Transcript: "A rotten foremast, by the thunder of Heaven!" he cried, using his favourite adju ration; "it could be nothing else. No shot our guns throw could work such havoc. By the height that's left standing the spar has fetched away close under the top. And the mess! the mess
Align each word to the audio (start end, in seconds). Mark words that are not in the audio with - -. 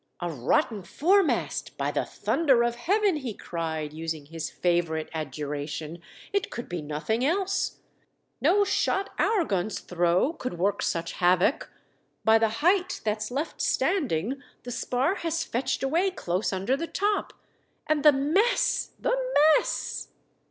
"A 0.19 0.31
rotten 0.31 0.81
foremast, 0.81 1.77
by 1.77 1.91
the 1.91 2.05
thunder 2.05 2.63
of 2.63 2.73
Heaven!" 2.73 3.17
he 3.17 3.35
cried, 3.35 3.93
using 3.93 4.25
his 4.25 4.49
favourite 4.49 5.11
adju 5.11 5.47
ration; 5.47 6.01
"it 6.33 6.49
could 6.49 6.67
be 6.67 6.81
nothing 6.81 7.23
else. 7.23 7.77
No 8.41 8.63
shot 8.63 9.11
our 9.19 9.45
guns 9.45 9.79
throw 9.79 10.33
could 10.33 10.57
work 10.57 10.81
such 10.81 11.11
havoc. 11.11 11.69
By 12.25 12.39
the 12.39 12.49
height 12.65 13.01
that's 13.05 13.29
left 13.29 13.61
standing 13.61 14.41
the 14.63 14.71
spar 14.71 15.17
has 15.17 15.43
fetched 15.43 15.83
away 15.83 16.09
close 16.09 16.51
under 16.51 16.75
the 16.75 16.87
top. 16.87 17.33
And 17.85 18.01
the 18.01 18.11
mess! 18.11 18.93
the 18.99 19.15
mess 19.59 20.07